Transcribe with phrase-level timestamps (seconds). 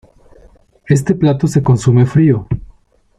[0.87, 2.47] Este plato se consume frío.